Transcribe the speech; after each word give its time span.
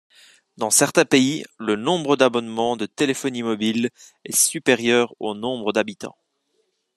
Dans 0.57 0.71
certains 0.71 1.05
pays 1.05 1.45
le 1.59 1.75
nombre 1.75 2.15
d'abonnements 2.15 2.75
de 2.75 2.87
téléphonie 2.87 3.43
mobile 3.43 3.91
est 4.25 4.35
supérieur 4.35 5.13
au 5.19 5.35
nombre 5.35 5.73
d'habitants. 5.73 6.17